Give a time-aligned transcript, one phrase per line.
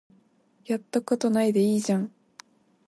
[0.65, 2.11] やったことないでいいじゃん